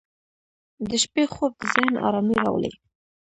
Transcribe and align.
•د 0.89 0.91
شپې 1.03 1.23
خوب 1.33 1.51
د 1.59 1.61
ذهن 1.73 1.95
آرامي 2.07 2.35
راولي. 2.43 2.71